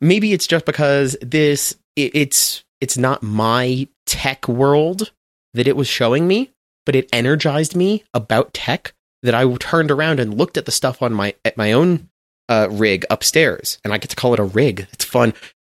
[0.00, 5.12] maybe it's just because this it, it's it's not my tech world
[5.54, 6.50] that it was showing me,
[6.86, 11.02] but it energized me about tech that I turned around and looked at the stuff
[11.02, 12.08] on my at my own
[12.48, 14.86] uh, rig upstairs, and I get to call it a rig.
[14.92, 15.32] It's fun,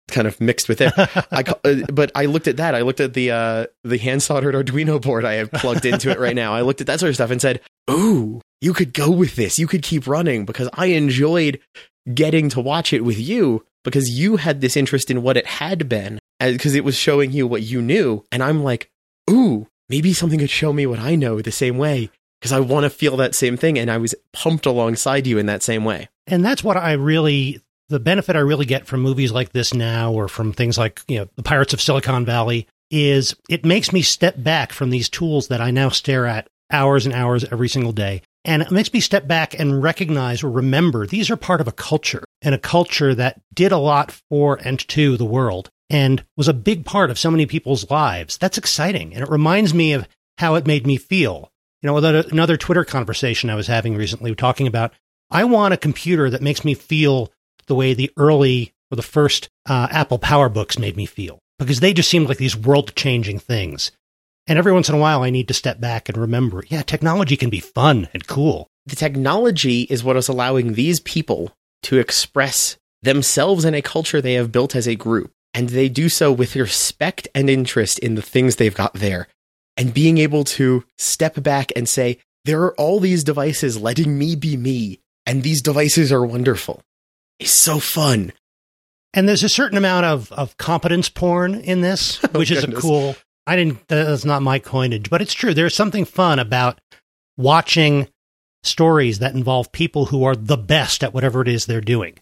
[0.08, 0.92] kind of mixed with it.
[0.96, 2.74] I uh, but I looked at that.
[2.74, 6.18] I looked at the uh, the hand soldered Arduino board I have plugged into it
[6.18, 6.54] right now.
[6.54, 9.58] I looked at that sort of stuff and said, "Ooh, you could go with this.
[9.58, 11.60] You could keep running because I enjoyed
[12.12, 15.88] getting to watch it with you because you had this interest in what it had
[15.88, 18.90] been because it was showing you what you knew, and I'm like,
[19.30, 22.84] ooh, maybe something could show me what I know the same way." Because I want
[22.84, 26.08] to feel that same thing, and I was pumped alongside you in that same way.
[26.28, 30.12] and that's what I really the benefit I really get from movies like this now
[30.12, 34.02] or from things like, you know, The Pirates of Silicon Valley is it makes me
[34.02, 37.92] step back from these tools that I now stare at hours and hours every single
[37.92, 38.22] day.
[38.44, 41.72] And it makes me step back and recognize or remember these are part of a
[41.72, 46.48] culture and a culture that did a lot for and to the world and was
[46.48, 48.38] a big part of so many people's lives.
[48.38, 49.14] That's exciting.
[49.14, 51.50] And it reminds me of how it made me feel.
[51.82, 54.92] You know, another Twitter conversation I was having recently talking about
[55.30, 57.30] I want a computer that makes me feel
[57.68, 61.92] the way the early or the first uh, Apple PowerBooks made me feel because they
[61.92, 63.92] just seemed like these world changing things.
[64.46, 67.36] And every once in a while, I need to step back and remember, yeah, technology
[67.36, 68.66] can be fun and cool.
[68.88, 71.52] the technology is what is allowing these people
[71.82, 75.30] to express themselves in a culture they have built as a group.
[75.54, 79.28] And they do so with respect and interest in the things they've got there.
[79.76, 84.34] And being able to step back and say, there are all these devices letting me
[84.34, 86.82] be me, and these devices are wonderful.
[87.38, 88.32] It's so fun.
[89.14, 92.72] And there's a certain amount of, of competence porn in this, Oh, which is a
[92.72, 93.16] cool.
[93.46, 93.88] I didn't.
[93.88, 95.54] That's not my coinage, but it's true.
[95.54, 96.80] There's something fun about
[97.36, 98.08] watching
[98.62, 102.18] stories that involve people who are the best at whatever it is they're doing.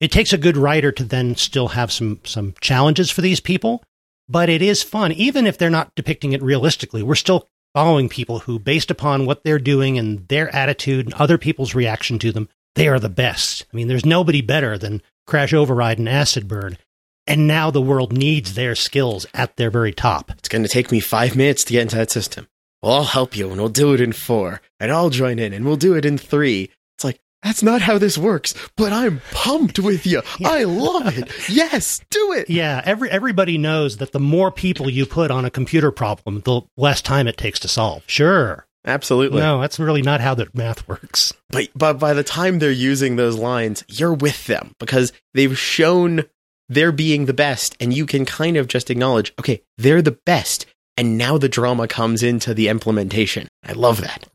[0.00, 3.84] It takes a good writer to then still have some some challenges for these people,
[4.28, 7.02] but it is fun, even if they're not depicting it realistically.
[7.02, 11.38] We're still following people who, based upon what they're doing and their attitude and other
[11.38, 13.66] people's reaction to them, they are the best.
[13.72, 16.78] I mean, there's nobody better than Crash Override and Acid Burn.
[17.26, 20.30] And now the world needs their skills at their very top.
[20.32, 22.48] It's going to take me five minutes to get into that system.
[22.82, 24.60] Well, I'll help you and we'll do it in four.
[24.78, 26.70] And I'll join in and we'll do it in three.
[26.98, 30.20] It's like, that's not how this works, but I'm pumped with you.
[30.38, 30.48] Yeah.
[30.50, 31.30] I love it.
[31.48, 32.50] Yes, do it.
[32.50, 36.62] Yeah, every everybody knows that the more people you put on a computer problem, the
[36.76, 38.02] less time it takes to solve.
[38.06, 38.66] Sure.
[38.84, 39.40] Absolutely.
[39.40, 41.32] No, that's really not how the math works.
[41.48, 46.24] But, but by the time they're using those lines, you're with them because they've shown
[46.68, 50.66] they're being the best, and you can kind of just acknowledge, okay, they're the best.
[50.96, 53.48] And now the drama comes into the implementation.
[53.64, 54.26] I love that.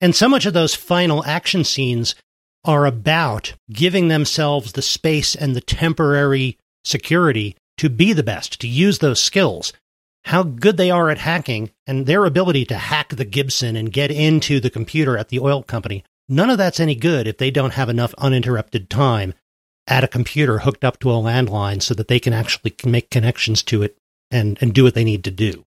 [0.00, 2.14] And so much of those final action scenes
[2.64, 8.68] are about giving themselves the space and the temporary security to be the best, to
[8.68, 9.72] use those skills.
[10.24, 14.10] How good they are at hacking and their ability to hack the Gibson and get
[14.10, 16.04] into the computer at the oil company.
[16.28, 19.34] None of that's any good if they don't have enough uninterrupted time
[19.86, 23.62] at a computer hooked up to a landline so that they can actually make connections
[23.64, 23.98] to it
[24.30, 25.64] and, and do what they need to do.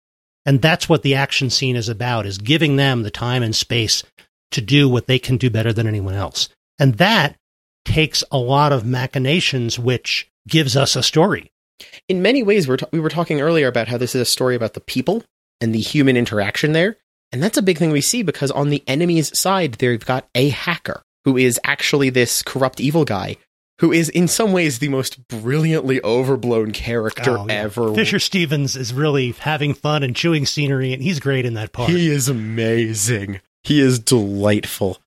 [0.46, 4.04] And that's what the action scene is about, is giving them the time and space
[4.52, 6.48] to do what they can do better than anyone else.
[6.80, 7.36] And that
[7.84, 11.52] takes a lot of machinations, which gives us a story.
[12.08, 14.56] In many ways, we're t- we were talking earlier about how this is a story
[14.56, 15.24] about the people
[15.62, 16.98] and the human interaction there.
[17.32, 20.50] And that's a big thing we see because on the enemy's side, they've got a
[20.50, 23.36] hacker who is actually this corrupt evil guy
[23.80, 27.54] who is in some ways the most brilliantly overblown character Oh, yeah.
[27.64, 27.94] ever.
[27.94, 31.90] Fisher Stevens is really having fun and chewing scenery, and he's great in that part.
[31.90, 33.42] He is amazing.
[33.66, 35.00] He is delightful.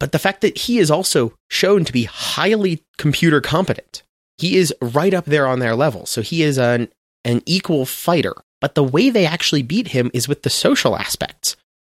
[0.00, 4.02] But the fact that he is also shown to be highly computer competent,
[4.38, 6.06] he is right up there on their level.
[6.06, 6.88] So he is an,
[7.24, 8.34] an equal fighter.
[8.60, 11.56] But the way they actually beat him is with the social aspects.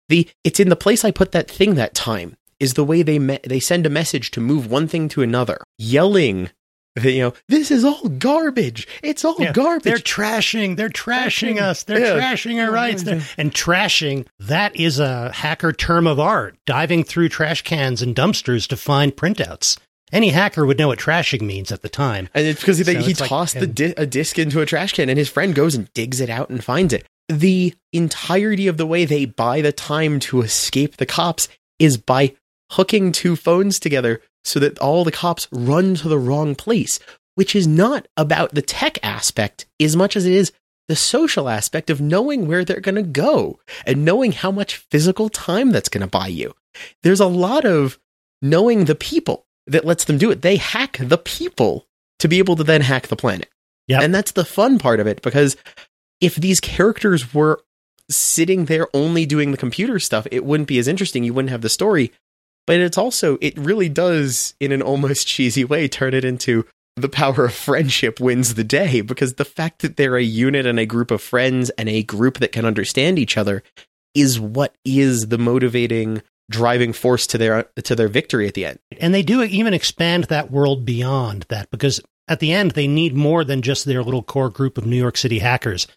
[0.10, 3.20] The it's in the place I put that thing that time is the way they
[3.20, 6.50] me- they send a message to move one thing to another, yelling
[7.04, 8.88] you know this is all garbage.
[9.04, 9.84] It's all Yeah, garbage.
[9.84, 10.78] They're trashing.
[10.78, 11.84] They're trashing us.
[11.84, 12.20] They're Yeah.
[12.34, 13.04] trashing our rights.
[13.04, 18.16] They're- and trashing, that is a hacker term of art, diving through trash cans and
[18.16, 19.78] dumpsters to find printouts.
[20.12, 22.30] Any hacker would know what trashing means at the time.
[22.34, 24.66] And it's because they, So he it's like- tossed the di- a disc into a
[24.66, 27.06] trash can, and his friend goes and digs it out and finds it.
[27.28, 32.36] The entirety of the way they buy the time to escape the cops is by
[32.72, 37.00] hooking two phones together so that all the cops run to the wrong place,
[37.36, 40.54] which is not about the tech aspect as much as it is
[40.88, 45.28] the social aspect of knowing where they're going to go and knowing how much physical
[45.28, 46.54] time that's going to buy you.
[47.04, 48.00] There's a lot of
[48.42, 50.42] knowing the people that lets them do it.
[50.42, 51.86] They hack the people
[52.20, 53.50] to be able to then hack the planet.
[53.88, 54.02] Yep.
[54.02, 55.56] And that's the fun part of it because
[56.20, 57.62] if these characters were
[58.10, 61.24] sitting there only doing the computer stuff, it wouldn't be as interesting.
[61.24, 62.12] You wouldn't have the story.
[62.66, 67.10] But it's also, it really does, in an almost cheesy way, turn it into the
[67.10, 70.86] power of friendship wins the day because the fact that they're a unit and a
[70.86, 73.62] group of friends and a group that can understand each other
[74.16, 78.80] is what is the motivating driving force to their to their victory at the end.
[79.00, 83.16] And they do even expand that world beyond that because at the end, they need
[83.16, 85.88] more than just their little core group of New York City hackers.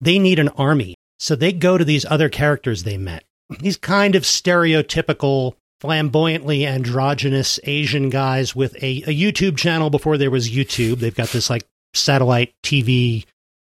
[0.00, 0.96] They need an army.
[1.18, 3.24] So they go to these other characters they met.
[3.60, 10.30] These kind of stereotypical, flamboyantly androgynous Asian guys with a, a YouTube channel before there
[10.30, 10.96] was YouTube.
[10.98, 11.64] They've got this like
[11.94, 13.24] satellite TV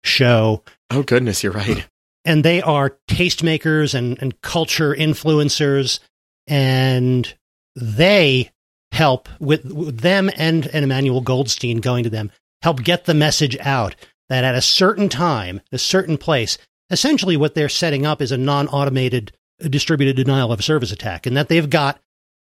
[0.05, 1.87] show Oh goodness, you're right.
[2.25, 5.99] and they are tastemakers and, and culture influencers
[6.46, 7.35] and
[7.76, 8.50] they
[8.92, 12.30] help with, with them and, and Emmanuel Goldstein going to them
[12.62, 13.94] help get the message out
[14.28, 16.57] that at a certain time, a certain place,
[16.90, 21.37] essentially what they're setting up is a non-automated uh, distributed denial of service attack and
[21.37, 22.00] that they've got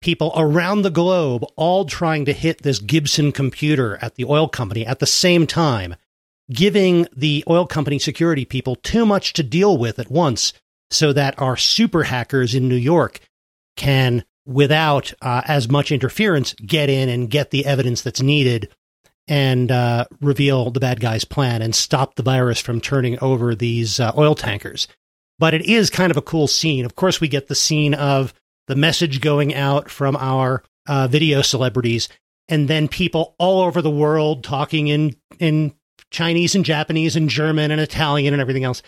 [0.01, 4.85] people around the globe all trying to hit this Gibson computer at the oil company
[4.87, 5.97] at the same time
[6.51, 10.53] giving the oil company security people too much to deal with at once
[10.91, 13.21] so that our super hackers in New York
[13.77, 18.73] can, without uh, as much interference, get in and get the evidence that's needed
[19.27, 23.99] and uh, reveal the bad guy's plan and stop the virus from turning over these
[23.99, 24.87] uh, oil tankers.
[25.39, 26.85] But it is kind of a cool scene.
[26.85, 28.35] Of course, we get the scene of
[28.67, 32.09] the message going out from our uh, video celebrities
[32.49, 35.75] and then people all over the world talking in in
[36.11, 38.83] Chinese and Japanese and German and Italian and everything else,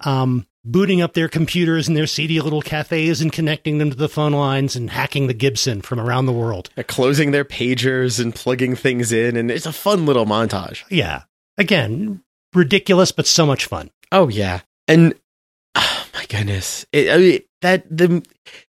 [0.00, 4.08] um, booting up their computers in their seedy little cafes and connecting them to the
[4.08, 6.70] phone lines and hacking the Gibson from around the world.
[6.86, 10.84] Closing their pagers and plugging things in, and it's a fun little montage.
[10.88, 11.22] Yeah.
[11.56, 12.22] Again,
[12.54, 13.90] ridiculous, but so much fun.
[14.10, 15.14] Oh yeah, and
[15.74, 18.24] oh my goodness, it, I mean, that the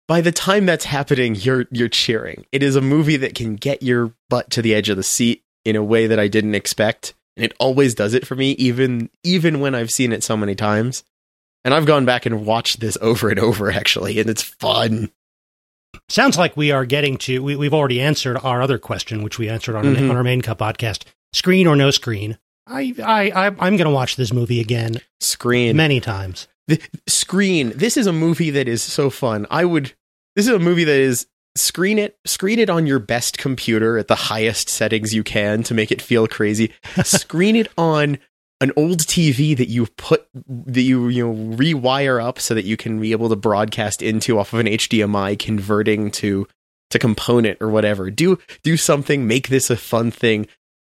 [0.08, 2.46] by the time that's happening, you're you're cheering.
[2.52, 5.42] It is a movie that can get your butt to the edge of the seat
[5.64, 9.10] in a way that I didn't expect, and it always does it for me, even
[9.22, 11.04] even when I've seen it so many times.
[11.64, 15.10] And I've gone back and watched this over and over actually, and it's fun.
[16.08, 19.48] Sounds like we are getting to, we, we've already answered our other question, which we
[19.48, 20.10] answered on, Mhm.
[20.10, 21.02] on our main cup podcast
[21.32, 22.38] screen or no screen.
[22.66, 25.76] I, I, I I'm going to watch this movie again Screen.
[25.76, 26.46] many times.
[26.68, 29.92] the screen this is a movie that is so fun i would
[30.36, 34.06] this is a movie that is screen it screen it on your best computer at
[34.06, 36.72] the highest settings you can to make it feel crazy.
[37.02, 38.16] screen it on
[38.62, 42.76] an old TV that you put that you you know rewire up so that you
[42.76, 46.46] can be able to broadcast into off of an HDMI converting to
[46.90, 48.08] to component or whatever.
[48.08, 50.46] Do do something, make this a fun thing.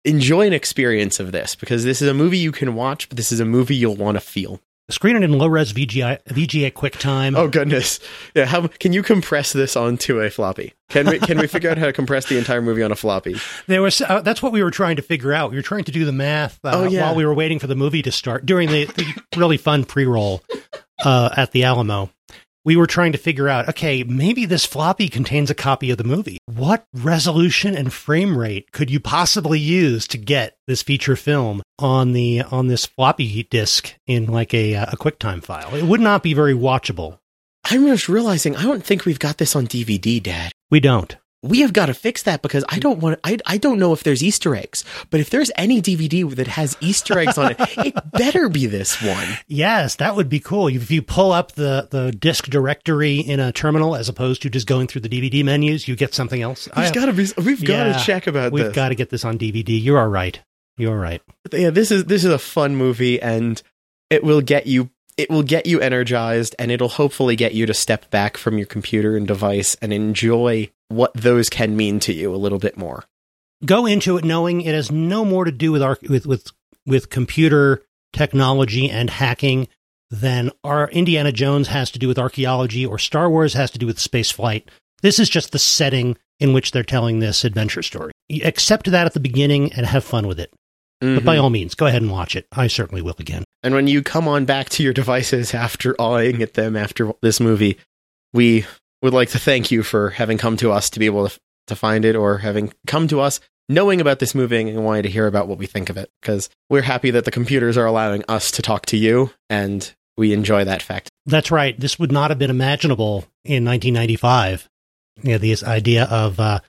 [0.03, 3.32] Enjoy an experience of this because this is a movie you can watch, but this
[3.32, 4.59] is a movie you'll want to feel.
[4.90, 7.38] Screen it in low res VGA, VGA QuickTime.
[7.38, 8.00] Oh goodness!
[8.36, 10.74] Yeah, how can you compress this onto a floppy?
[10.90, 13.38] Can we can we figure out how to compress the entire movie on a floppy?
[13.68, 15.52] There was uh, that's what we were trying to figure out.
[15.52, 17.04] We were trying to do the math uh, Oh, yeah.
[17.04, 19.06] while we were waiting for the movie to start during the, the
[19.38, 20.44] really fun pre-roll
[21.06, 22.10] uh, at the Alamo.
[22.66, 26.03] We were trying to figure out, okay, maybe this floppy contains a copy of the
[26.03, 26.38] movie.
[26.45, 32.14] What resolution and frame rate could you possibly use to get this feature film on
[32.14, 35.76] the on this floppy disk in like a a QuickTime file?
[35.76, 37.20] It would not be very watchable.
[37.66, 40.51] I'm just realizing I don't think we've got this on DVD, Dad.
[40.70, 41.16] We don't.
[41.44, 43.20] We have got to fix that because I don't want.
[43.24, 46.78] I I don't know if there's Easter eggs, but if there's any DVD that has
[46.80, 49.28] Easter eggs on it, it better be this one.
[49.48, 50.68] Yes, that would be cool.
[50.68, 54.68] If you pull up the, the disk directory in a terminal as opposed to just
[54.68, 56.70] going through the DVD menus, you get something else.
[56.78, 57.28] We've got to be.
[57.38, 58.76] We've got to check about we've this.
[58.76, 59.80] got to get this on DVD.
[59.80, 60.39] You are right.
[60.78, 61.22] You are right.
[61.52, 63.62] yeah, this is this is a fun movie, and
[64.10, 64.89] it will get you.
[65.18, 68.66] It will get you energized, and it'll hopefully get you to step back from your
[68.66, 73.06] computer and device and enjoy what those can mean to you a little bit more.
[73.66, 76.52] Go into it knowing it has no more to do with our with with
[76.86, 77.82] with computer
[78.12, 79.68] technology and hacking
[80.12, 83.88] than our Indiana Jones has to do with archaeology or Star Wars has to do
[83.88, 84.70] with space flight.
[85.02, 88.12] This is just the setting in which they're telling this adventure story.
[88.44, 90.54] Accept that at the beginning and have fun with it.
[91.04, 91.44] But by mm-hmm.
[91.44, 92.48] all means, go ahead and watch it.
[92.54, 93.44] I certainly will again.
[93.62, 97.42] And when you come on back to your devices after awing at them after this
[97.42, 97.78] movie,
[98.32, 98.66] we
[99.04, 101.76] would like to thank you for having come to us to be able to, to
[101.76, 103.39] find it or having come to us
[103.70, 106.10] knowing about this movie and wanting to hear about what we think of it.
[106.22, 110.34] Because we're happy that the computers are allowing us to talk to you, and we
[110.34, 111.10] enjoy that fact.
[111.26, 111.80] That's right.
[111.80, 114.70] This would not have been imaginable in 1995.
[115.22, 116.60] You know, this idea of uh,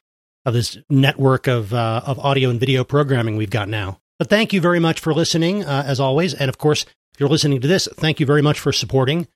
[0.44, 4.00] of this network of uh, of audio and video programming we've got now.
[4.18, 6.34] But thank you very much for listening, uh, as always.
[6.34, 9.28] And of course, if you're listening to this, thank you very much for supporting.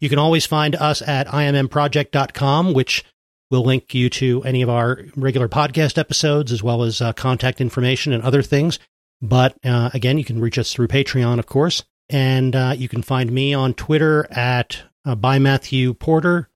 [0.00, 3.04] You can always find us at immproject.com, which
[3.50, 7.60] will link you to any of our regular podcast episodes, as well as uh, contact
[7.60, 8.78] information and other things.
[9.22, 11.84] But uh, again, you can reach us through Patreon, of course.
[12.08, 16.48] And uh, you can find me on Twitter at uh, by Matthew Porter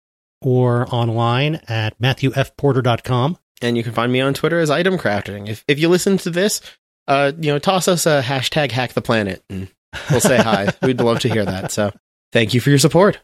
[0.42, 3.38] or online at matthewfporter.com.
[3.62, 5.48] And you can find me on Twitter as Item Crafting.
[5.48, 6.60] If if you listen to this,
[7.08, 9.68] uh, you know, toss us a hashtag Hack the Planet, and
[10.10, 10.68] we'll say hi.
[10.82, 11.70] We'd love to hear that.
[11.72, 11.92] So,
[12.32, 13.18] thank you for your support.